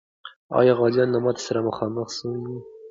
آیا 0.59 0.73
غازیان 0.79 1.09
له 1.11 1.19
ماتي 1.25 1.41
سره 1.47 1.65
مخامخ 1.69 2.07
سوي 2.17 2.39
و؟ 2.43 2.47